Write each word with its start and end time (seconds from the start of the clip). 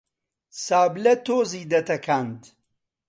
سابلە 0.63 1.13
تۆزی 1.25 1.69
دەتەکاند 1.71 2.41